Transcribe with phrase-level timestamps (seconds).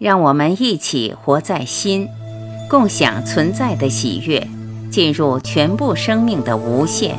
[0.00, 2.08] 让我们一起活在心，
[2.70, 4.48] 共享存在的喜悦，
[4.90, 7.18] 进入全部生命的无限。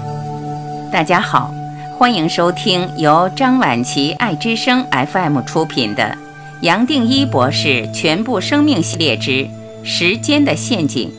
[0.92, 1.54] 大家好，
[2.00, 6.04] 欢迎收听由张晚琪爱之声 FM 出品的
[6.62, 9.48] 《杨定一博士全部生命系列之
[9.84, 11.14] 时间的陷阱》，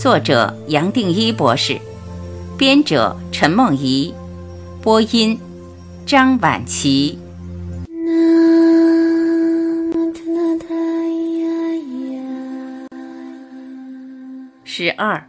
[0.00, 1.78] 作者杨定一博士，
[2.56, 4.14] 编者陈梦怡，
[4.80, 5.38] 播音
[6.06, 7.18] 张晚琪。
[14.74, 15.28] 十二，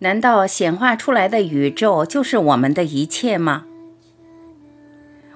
[0.00, 3.64] 难道显化出来的宇宙就是我们的一切吗？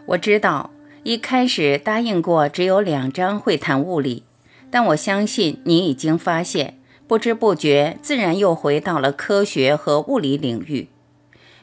[0.08, 0.68] 我知道
[1.02, 4.24] 一开始答应过只有两章会谈物理，
[4.70, 10.88] 但我相信你已经发现，不知不觉自然又回到了科学和物理领域。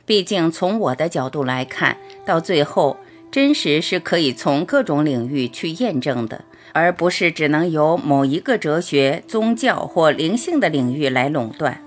[0.08, 2.98] 毕竟从我的角度来看，到最后
[3.30, 6.44] 真实是可以从各种领域去验证的。
[6.74, 11.80] 而不是只能由某一个哲学、宗教或灵性的领域来垄断。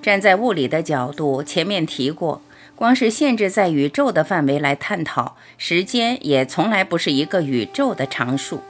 [0.00, 2.40] 站在物理的角度，前面提过，
[2.76, 8.60] 光是限制在宇宙的范围来探讨，时间也从来不是一个宇宙的常数。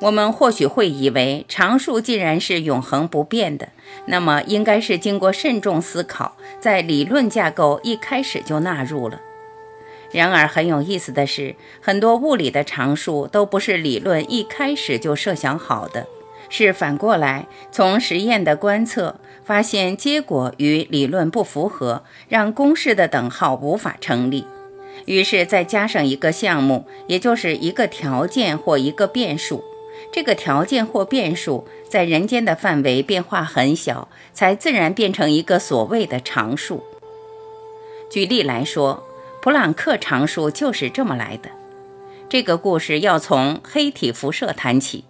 [0.00, 3.70] 我们或许会以为，常数既然是永恒不变的，
[4.06, 9.20] 那么应该是经过慎重思考，在理论架构一开始就纳入了。
[10.10, 16.06] 然而很有意思的是，很多物理的常数都不是理论一开始就设想好的，
[16.48, 24.46] 是反过来从实验的观测发现结果与理论不符合，让公式的等号无法成立，
[25.04, 29.62] 于是再加上一个项目，也就是一个条件或一个变数。
[30.10, 36.82] 这个条件或变数在人间的范围变化很小，才自然变成一个所谓的常数。
[38.10, 39.04] 举例来说。
[39.40, 41.50] 普朗克常数就是这么来的。
[42.28, 45.04] 这个故事要从黑体辐射谈起。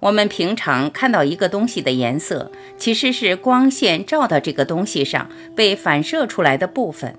[0.00, 7.18] 我们平常看到一个东西的颜色，其实是光线照到这个东西上被反射出来的部分。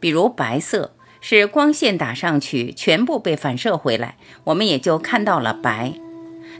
[0.00, 5.92] 比如白色是光线打上去，全部被反射回来，我们也就看到了白。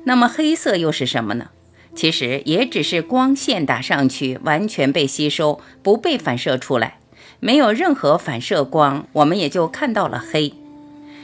[0.04, 1.48] 那么黑色又是什么呢？
[1.96, 6.99] 其实也只是光线打上去，完全被吸收，不被反射出来。
[7.40, 10.54] 没有任何反射光，我们也就看到了黑。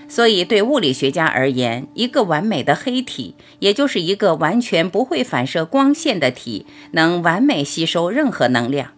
[0.09, 8.93] 所以，对物理学家而言，一个完美的黑体，也就是一个完全不会反射光线的体，能完美吸收任何能量。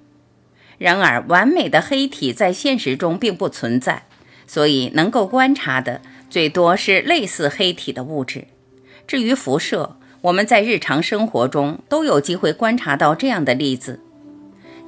[0.77, 4.05] 然而，完美的黑体在现实中并不存在，
[4.47, 8.45] 所以能够观察的最多是类似黑体的物质。
[9.07, 14.01] 至于辐射，我们在日常生活中都有机会观察到这样的例子。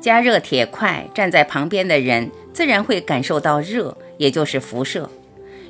[0.01, 5.11] 加热铁块，站在旁边的人自然会感受到热，也就是辐射，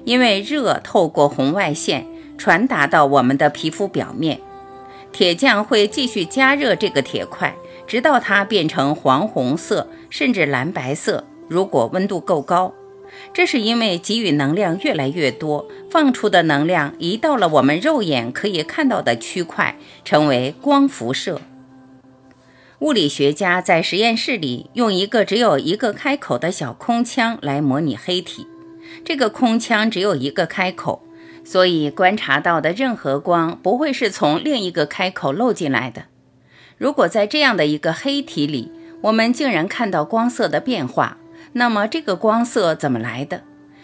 [0.04, 2.06] 因为热透过红外线
[2.38, 4.40] 传达到我们的皮肤表面。
[5.12, 7.52] 铁匠会继续加热这个铁块，
[7.86, 11.24] 直到它变成黄红色，甚至蓝白色。
[11.48, 12.72] 如果温度够高，
[13.34, 21.40] 这是因为给予能量越来越多，放出的能量移到了我们肉眼可以看到的区块，成为光辐射。
[22.80, 28.46] 物理学家在实验室里用一个只有一个开口的小空腔来模拟黑体。
[29.04, 31.02] 这个空腔只有一个开口，
[31.44, 36.04] 所以观察到的任何光不会是从另一个开口漏进来的。
[36.78, 41.18] 如果在这样的一个黑体里，我们竟然看到光色的变化，
[41.52, 43.42] 那么这个光色怎么来的？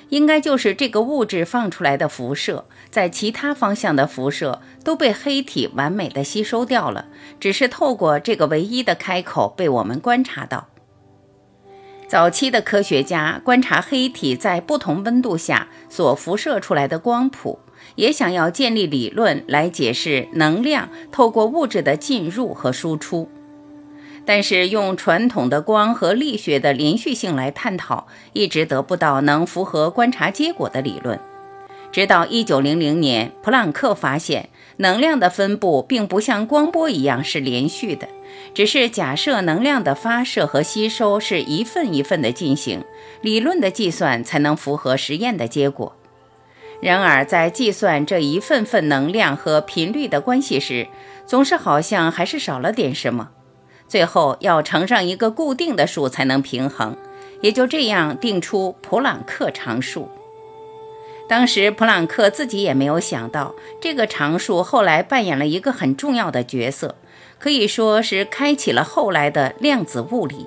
[0.08, 7.06] 应该就是这个物质放出来的辐射，在其他方向的辐射都被黑体完美的吸收掉了，
[7.38, 10.68] 只是透过这个唯一的开口被我们观察到。
[12.08, 17.58] 早期的科学家观察黑体在不同温度下所辐射出来的光谱，
[17.96, 23.28] 也想要建立理论来解释能量透过物质的进入和输出。
[24.24, 31.18] 但是用传统的光和力学的连续性来探讨，一直得不到能符合观察结果的理论。
[31.92, 38.06] 直到一九零零年，普朗克发现能量的分布并不像光波一样是连续的，
[38.52, 42.84] 只是假设能量的发射和吸收是一份一份的进行，
[43.22, 45.96] 理论的计算才能符合实验的结果。
[46.82, 50.86] 然而，在计算这一份份能量和频率的关系时，
[51.24, 53.30] 总是好像还是少了点什么。
[53.88, 56.94] 最后要乘上一个固定的数才能平衡，
[57.40, 60.10] 也就这样定出普朗克常数。
[61.28, 66.94] 当时普朗克自己也没有想到，这个常数后来扮演了一个很重要的角色，
[67.38, 70.46] 可以说是开启了后来的量子物理。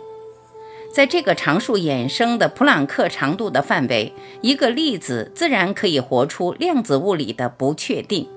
[0.94, 8.28] 在这个常数衍生的普朗克长度的范围，一个粒子自然可以活出量子物理的不确定。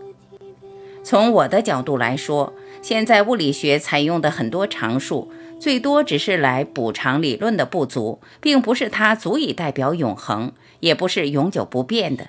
[1.03, 2.53] 从我的角度来说，
[2.83, 5.31] 现在物理学采用的很多常数，
[5.63, 12.27] 最多只是来补偿理论的不足，并不是它足以代表永恒，也不是永久不变的。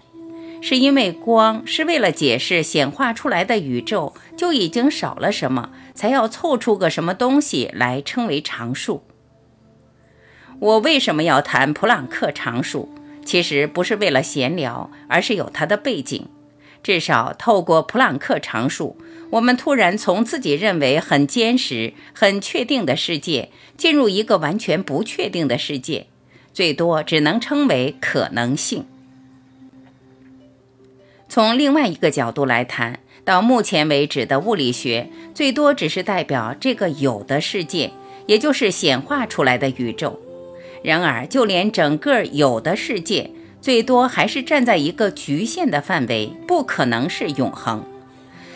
[0.62, 9.02] 是因为光是为了解释显化出来的宇宙就已经少了什么，才要凑出个什么东西来称为常数。
[10.60, 12.94] 我为什么要谈普朗克常数？
[13.26, 16.30] 其实不是为了闲聊，而是有它的背景。
[16.84, 18.96] 至少透过普朗克常数，
[19.34, 26.06] 我们突然从自己认为很坚实、很确定的世界，进入一个完全不确定的世界，
[26.54, 28.86] 最多只能称为可能性。
[31.28, 37.92] 从另外一个角度来谈，到目前为止的物理学，最多只是代表这个有的世界，
[38.28, 40.20] 也就是显化出来的宇宙。
[40.84, 47.84] 然而，就连整个有的世界，最多还是站在一个局限的范围，不可能是永恒。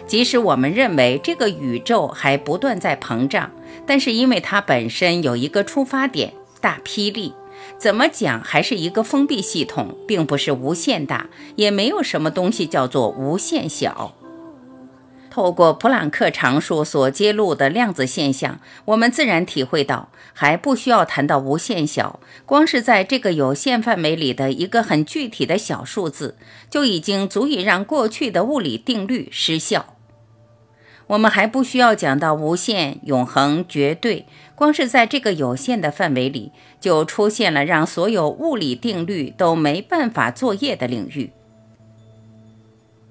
[0.08, 3.52] 即使我们认为这个宇宙还不断在膨胀，
[3.86, 7.34] 但是因为它本身有一个出发点——大霹雳，
[7.78, 11.28] 怎么讲还是一个封闭系统，并不是无限大，
[11.58, 14.14] 也没有什么东西叫做无限小。
[15.30, 26.38] 透过普朗克常数所揭露的量子现象，我们自然体会到，还不需要谈到无限小，光是在这个有限范围里的一个很具体的小数字，
[26.72, 29.97] 就已经足以让过去的物理定律失效。
[31.08, 34.26] 我们还不需要讲到无限、永恒、绝对，
[34.56, 36.52] 光是在这个有限的范围里，
[36.82, 41.32] 就出现了让所有物理定律都没办法作业的领域。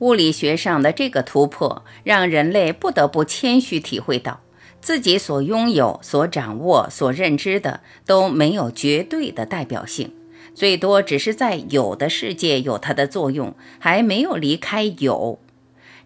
[0.01, 4.41] 物理学上的这个突破，让人类不得不谦虚体会到，
[4.83, 10.13] 自己所拥有、所掌握、所认知的都没有绝对的代表性，
[10.55, 15.39] 最多只是在有的世界有它的作用，还没有离开有，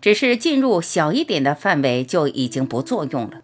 [0.00, 3.40] 只是进入小一点的范围就已经不作用了。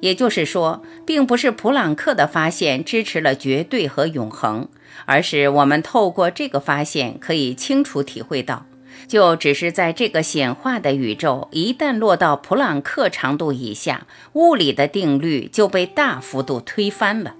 [0.00, 4.68] 也就是说，并不是普朗克的发现支持了绝对和永恒，
[5.06, 8.64] 而是我们透过这个发现可以清楚体会到。
[9.06, 17.34] 就只是在这个显化的宇宙，一旦落到普朗克长度以下，物理的定律就被大幅度推翻了。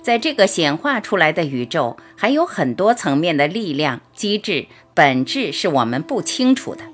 [0.00, 6.84] 在这个显化出来的宇宙，还有很多层面的力量机制本质是我们不清楚的。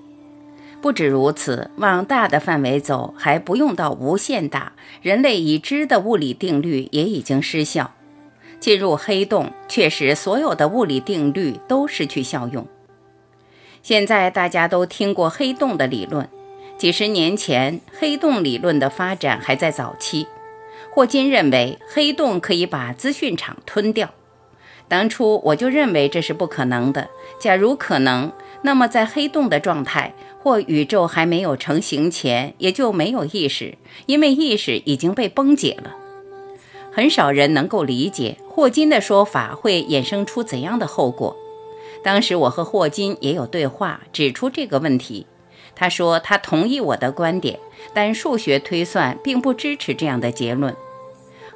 [0.83, 7.93] 不止如此，往大的范围走，还不用到无限大，人类已知的物理定律也已经失效。
[8.59, 12.67] 进入黑洞，确实所有的物理定律都失去效用。
[13.81, 16.29] 现在大家都听过黑洞的理论，
[16.77, 20.27] 几十年前黑洞理论的发展还在早期。
[20.91, 24.11] 霍金认为黑洞可以把资讯场吞掉，
[24.89, 27.09] 当初我就认为这是不可能的。
[27.39, 28.31] 假如可能，
[28.63, 33.77] 那么在黑洞的状态或宇宙还没有成型前，也就没有意识，
[34.07, 35.97] 因为意识已经被崩解了。
[36.93, 41.37] 很少人能够理解霍金的说法会衍生出怎样的后果。
[42.05, 45.27] 当时我和霍金也有对话，指出这个问题。
[45.75, 47.59] 他说他同意我的观点，
[47.95, 50.77] 但数学推算并不支持这样的结论。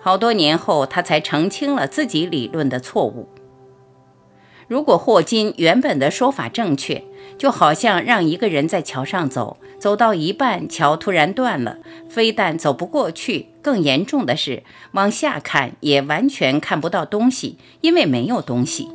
[0.01, 3.29] 好多年后，他才澄清了自己理论的错误。
[4.69, 7.05] 如果霍金原本的说法正确，
[7.39, 18.89] 就好像让一个人在桥上走，走到一半，桥突然断了，非但走不过去，更严重的是往下看也完全看不到东西，因为没有东西。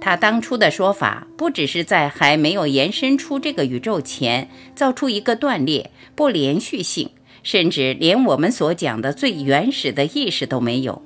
[0.00, 7.10] 他当初的说法，不只是在还没有延伸出这个宇宙前造出一个断裂、不连续性，
[7.44, 11.00] 甚至连我们所讲的最原始的意识都没有。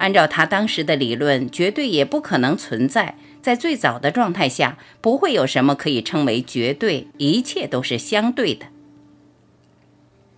[0.00, 3.16] 按照他当时的理论，绝对也不可能存在。
[3.42, 8.66] 在最早的状态下，不会有什么可以称为绝对，一切都是相对的。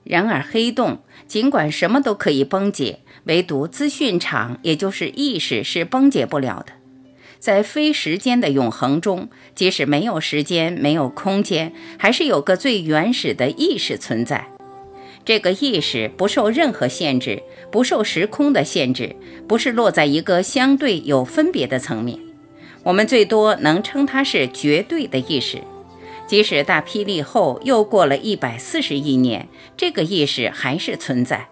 [0.04, 6.72] 然而，黑洞尽管什么都可以崩解，唯独资讯场，也就是意识，是崩解不了的。
[7.38, 14.48] 在非时间的永恒中，即使没有时间、没有空间，还是有个最原始的意识存在。
[15.24, 19.14] 这个意识不受任何限制，不受时空的限制，
[19.46, 22.18] 不是落在一个相对有分别的层面。
[22.82, 25.58] 我们最多能称它是绝对的意识。
[26.26, 31.48] 即使大霹雳后又过了一百四十亿年，这个意识还是存在，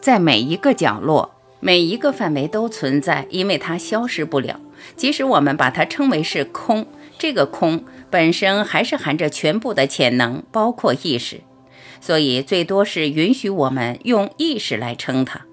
[0.00, 4.60] 在每一个角落、每一个范围都存在，因为它消失不了。
[4.96, 6.86] 即使我们把它称为是空，
[7.18, 11.40] 这个空本身还是含着全部的潜能，包括意识，
[12.00, 15.46] 所以最多是允许我们用意识来称它。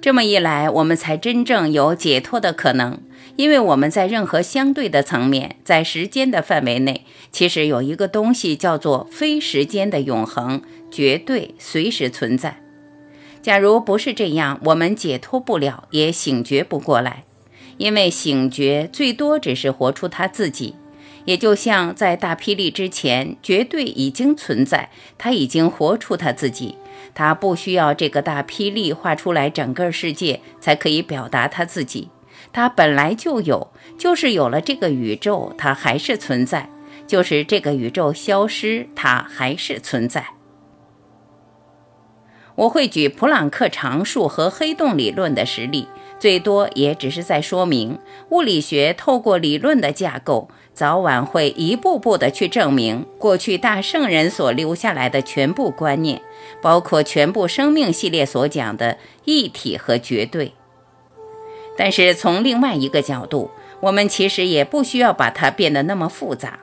[0.00, 3.00] 这么一来，我们才真正有解脱的可能，
[3.36, 12.60] 因为我们在任何相对的层面，在时间的范围内，其实有一个东西叫做非时间的永恒，绝对随时存在。
[13.40, 17.22] 假如不是这样，我们解脱不了，也醒觉不过来，
[17.76, 20.74] 因为醒觉最多只是活出他自己。
[21.24, 26.76] 也就像在大霹雳之前，绝对已经存在，他已经活出他自己，
[27.14, 32.10] 他不需要这个大霹雳画出来整个世界才可以表达他自己。
[32.52, 36.68] 它本来就有，就是有了这个宇宙，它还是存在；
[37.06, 40.26] 就是这个宇宙消失，它还是存在。
[42.56, 45.86] 我会举普朗克常数和黑洞理论的实例，
[46.18, 47.98] 最多也只是在说明
[48.28, 56.22] 物理学透过理论的架构，早晚会一步步的去证明过去大圣人所留下来的全部观念，
[56.62, 60.52] 包括全部生命系列所讲的一体和绝对。
[61.76, 63.50] 但是从另外一个角度，
[63.80, 66.60] 我们其实也不需要把它变得那么复杂，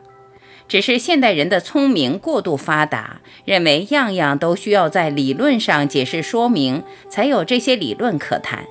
[0.67, 8.65] 只是现代人的聪明过度发达，认为样样都需要在理论上解释说明，才有这些理论可谈。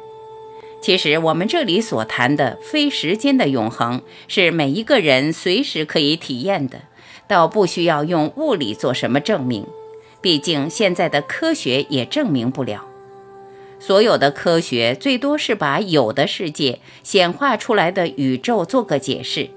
[0.80, 6.82] 其实我们这里所谈的非时间的永恒，是每一个人随时可以体验的，
[7.26, 9.66] 倒不需要用物理做什么证明，
[10.20, 12.86] 毕竟现在的科学也证明不了。
[13.80, 19.50] 所有的科学最多是把有的世界显化出来的宇宙做个解释，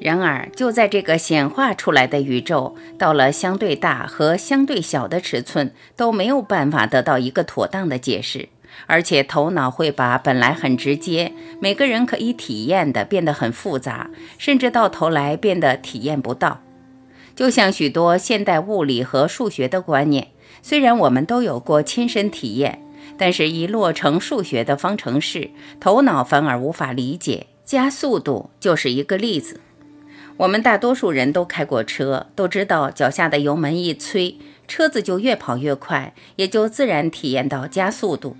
[0.00, 8.48] 然而就在这个显化出来的宇宙到了相对大和相对小的尺寸，都没有办法得到一个妥当的解释，
[8.86, 16.60] 而且头脑会把本来很直接、每个人可以体验的变得很复杂，甚至到头来变得体验不到。
[17.34, 20.28] 就像许多现代物理和数学的观念，
[20.62, 22.80] 虽然我们都有过亲身体验。
[23.18, 27.46] 但是，一落成数学的方程式，头脑反而无法理解。
[27.64, 29.60] 加速度就是一个例子。
[30.38, 38.36] 我们大多数人都开过车，都知道脚下的油门一催，车子就越跑越快，也就自然体验到加速度。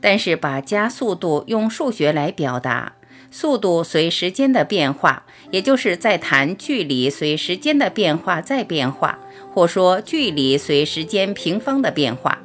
[0.00, 2.94] 但是，把加速度用数学来表达，
[3.30, 9.18] 速度随时间的变化，也就是在谈距离随时间的变化再变化，
[9.52, 12.38] 或说距离随时间平方的变化。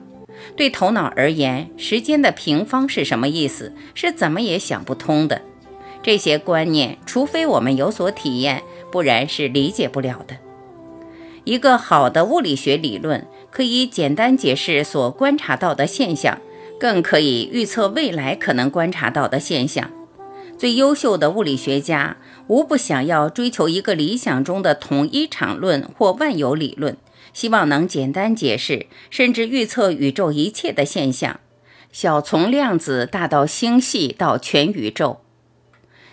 [0.55, 3.73] 对头脑而言，时间的平方是什么意思？
[3.93, 5.41] 是怎么也想不通的。
[6.01, 10.35] 这些观念，除非我们有所体验，不然是理解不了的。
[11.43, 16.39] 一个好的物理学理论可以简单解释所观察到的现象，
[16.81, 19.91] 更可以预测未来可能观察到的现象。
[20.57, 26.97] 最优秀的物理学家无不想要追求一个理想中的统一场论或万有理论。
[27.33, 31.39] 希望能简单解释，甚至预测宇宙一切的现象，
[31.91, 35.21] 小从量子，大到星系，到全宇宙。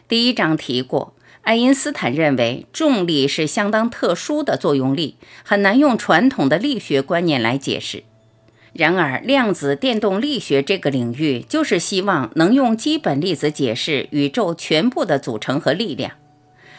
[0.06, 8.04] 第一章提过，爱因斯坦认为重力是相当特殊的作用力，很难用传统的力学观念来解释。
[8.78, 16.12] 然而，量子电动力学这个领域就是希望能用基本粒子解释宇宙全部的组成和力量。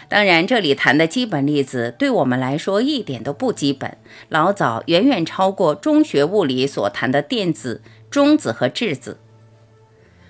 [0.07, 3.97] 当然，这里谈的基本粒子对我们来说一点都不基本，
[4.29, 9.17] 老早远远超过中学物理所谈的电子、中子和质子。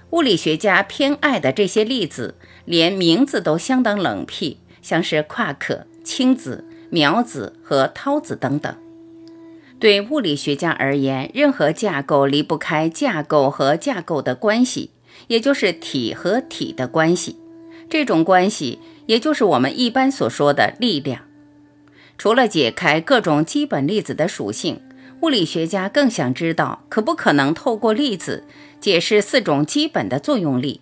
[0.09, 2.33] 物理学家偏爱的这些粒子，
[2.65, 8.75] 连名字都相当冷僻，像是夸克、氢子、渺子和涛子等等。
[9.79, 14.91] 对物理学家而言，任何架构离不开架构和架构的关系，
[15.27, 17.37] 也就是体和体的关系。
[17.89, 18.79] 这种关系。
[19.09, 21.23] 也就是我们一般所说的力量。
[22.19, 24.79] 除了解开各种基本粒子的属性，
[25.21, 28.43] 物理学家更想知道可不可能透过粒子
[28.79, 30.81] 解释四种基本的作用力：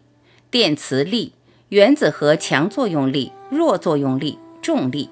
[0.51, 1.32] 电磁力、
[1.70, 5.10] 原子核强作用力、弱作用力、重力。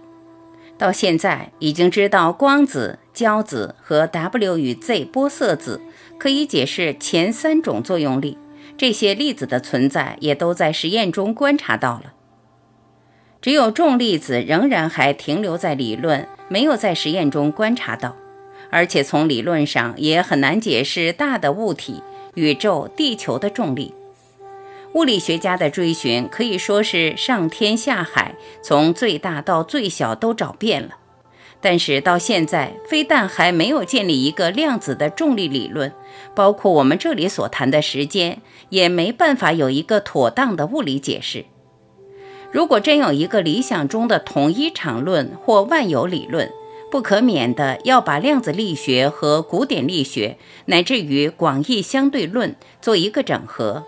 [0.77, 5.82] 到现在已经知道光子、胶子和 W 与 Z 玻色子
[6.20, 8.38] 可以解释前三种作用力，
[8.78, 12.14] 这些粒子的存在也都在实验中观察到了。
[13.42, 18.16] 只有重粒子仍然还停留在理论，没有在实验中观察到，
[18.70, 22.02] 而且从理论上也很难解释大的物体、
[22.34, 23.94] 宇宙、地球的重力。
[24.94, 30.98] 物理学家的追寻可以说是上天下海，从最大到最小都找遍了，
[31.66, 35.92] 但是到现在，非但还没有建立一个量子的重力理论，
[36.36, 41.46] 包括我们这里所谈的时间，也没办法有一个妥当的物理解释。
[42.52, 46.52] 如果真有一个理想中的统一场论或万有理论，
[46.92, 53.84] 不可免的要把量子力学和古典力学乃至于广义相对论做一个整合。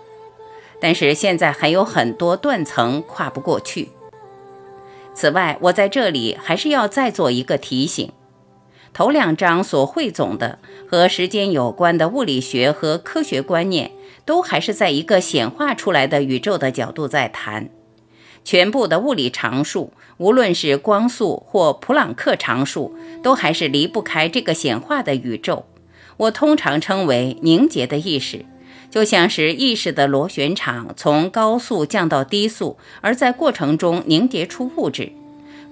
[0.80, 3.90] 但是现在还有很多断层跨不过去。
[5.18, 8.12] 此外，我在这里还是要再做一个提醒：
[8.92, 13.90] 头两章所汇总的和时间有关的物理学和科学观念，
[14.24, 17.68] 都还是在一个显化出来的宇宙的角度在谈。
[18.44, 25.64] 全部的物理常数，无论是光速或普朗克常数，都还是离不开这个显化的宇宙。
[26.16, 28.44] 我通常称为凝结的意识。
[28.90, 35.12] 就像是意识的螺旋场从高速降到低速，而在过程中凝结出物质。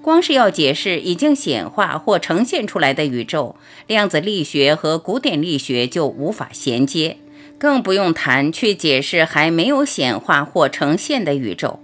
[0.01, 3.55] 光是要解释已经显化或呈现出来的宇宙，
[3.87, 7.17] 量子力学和古典力学就无法衔接，
[7.57, 11.79] 更不用谈去解释还没有显化或呈现的宇宙。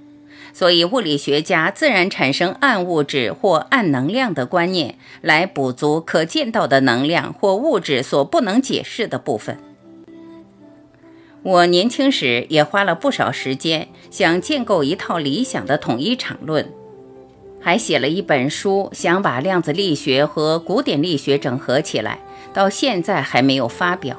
[0.53, 9.57] 所以，物理学家自然产生暗物质或暗能量的观念，来补足可见到的能量或物质所不能解释的部分。
[11.43, 16.71] 我年轻时也花了不少时间，想建构一套理想的统一场论，
[17.59, 22.19] 还写了一本书，想把量子力学和古典力学整合起来，
[22.53, 24.17] 到现在还没有发表。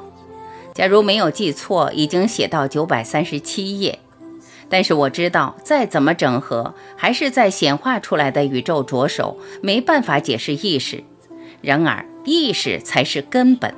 [0.75, 3.97] 假如没有记错，已经写到九百三十七页。
[4.69, 11.03] 但是我知道，再怎么整合，还是在显化出来的宇宙着手，没办法解释意识。
[11.61, 13.73] 然而，意识才是根本。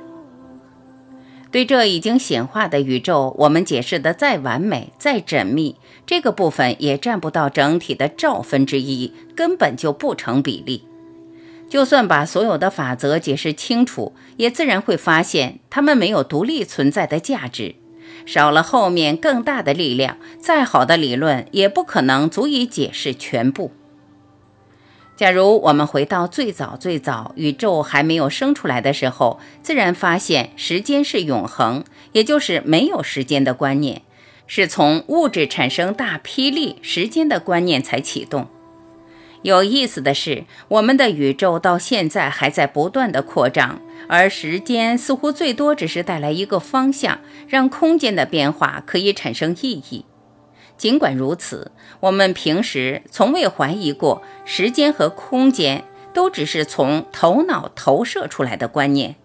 [1.50, 5.76] 对这已经显化的宇宙，我们解释的再完美、再缜密，
[6.06, 10.84] 这个部分也占不到整体的兆分之一，根本就不成比例。
[11.70, 17.74] 就算把所有的法则解释清楚，也自然会发现它们没有独立存在的价值。
[18.26, 23.70] 少了后面更大的力量，再好的理论也不可能足以解释全部。
[25.18, 31.82] 假如我们回到最早最早宇宙还没有生出来的时候，自然发现时间是永恒，
[32.12, 34.02] 也就是没有时间的观念，
[34.46, 38.46] 是从物质产生大霹雳时间的观念才启动。
[39.42, 50.04] 有意思的是，我们的宇宙到现在还在不断的扩张，而时间似乎最多只是带来一个方向，让空间的变化可以产生意义。
[50.78, 59.16] 尽管如此，我们平时从未怀疑过时间和空间都只是从头脑投射出来的观念。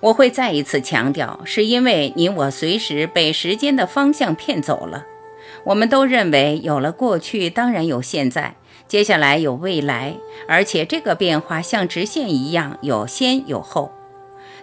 [0.00, 5.06] 我会再一次强调，是因为你我随时被时间的方向骗走了。
[5.64, 8.54] 我们都认为有了过去，当然有现在，
[8.86, 13.92] 接下来有未来，而且这个变化像直线一样有先有后。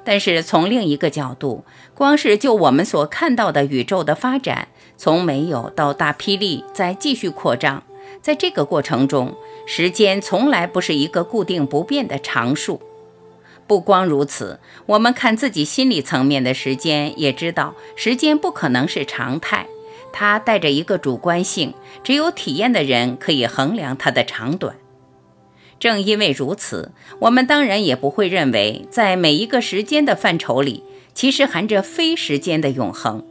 [0.04, 4.68] 但是从另一个角度，光是就我们所看到的宇宙的发展。
[4.98, 7.84] 从没有到大霹雳，再继续扩张，
[8.22, 12.82] 在这个过程中，时间从来不是一个固定不变的常数。
[13.68, 19.68] 不光如此，我们看自己心理层面的时间，也知道时间不可能是常态，
[20.14, 24.76] 它带着一个主观性，只有体验的人可以衡量它的长短。
[25.80, 33.26] 正因为如此，我们当然也不会认为，在每一个时间的范畴里，其实含着非时间的永恒。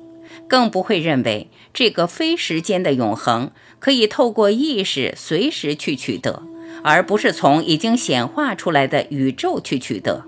[0.49, 6.43] 更不会认为这个非时间的永恒可以透过意识随时去取得，
[6.83, 10.25] 而不是从已经显化出来的宇宙去取得。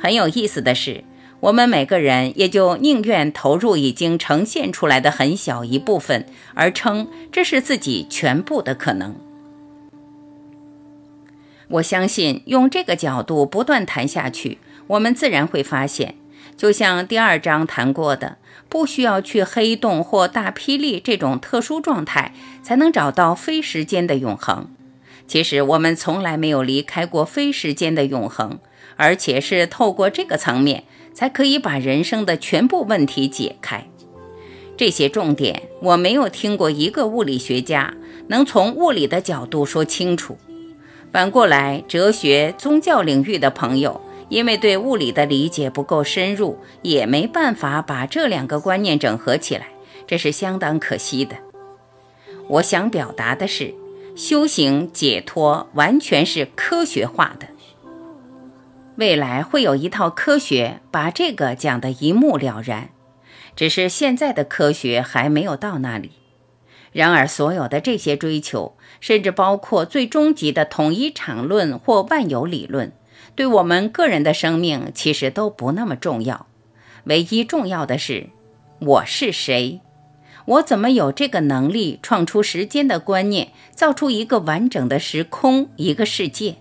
[0.00, 1.04] 很有意思的是，
[1.40, 9.14] 我们每个人也就宁愿投入已经呈现出来的很小一部分，而称这是自己全部的可能。
[11.68, 16.14] 我相信用这个角度不断谈下去，我们自然会发现，
[16.56, 18.38] 就像第二章谈过的。
[18.68, 24.68] 不需要去黑洞或大霹雳这种特殊状态，才能找到非时间的永恒。
[25.26, 28.58] 其实我们从来没有离开过非时间的永恒，
[28.96, 33.86] 而且是透过这个层面，才可以把人生的全部问题解开。
[34.76, 37.94] 这些重点，我没有听过一个物理学家
[38.28, 40.36] 能从物理的角度说清楚。
[41.10, 44.00] 反过来，哲学、宗教领域的朋友。
[44.28, 49.68] 因为对物理的理解不够深入，也没办法把这两个观念整合起来，
[50.06, 51.36] 这是相当可惜的。
[52.48, 53.74] 我想表达的是，
[54.16, 57.46] 修行解脱完全是科学化的，
[58.96, 62.90] 未来会有一套科学把这个讲得一目了然，
[63.54, 66.12] 只是现在的科学还没有到那里。
[66.92, 72.92] 然而，所有的这些追求，甚至包括最终极的统一场论或万有理论。
[73.36, 76.46] 对我们个人的生命其实都不那么重要。
[77.04, 78.30] 唯一重要的是
[78.80, 79.80] 我是谁？
[80.46, 86.56] 我怎么有这个能力创出时间的观念造出一个完整的时空一个世界？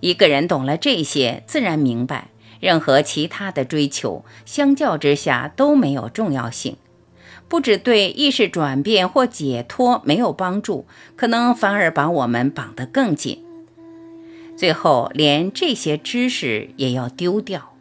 [0.00, 2.28] 一个人懂了这些自然明白
[2.60, 6.76] 任何其他的追求相较之下都没有重要性。
[7.48, 13.44] 不只对意识转变或解脱没有帮助可能反而把我们绑得更紧。
[14.56, 17.71] 最后连这些知识也要丢掉。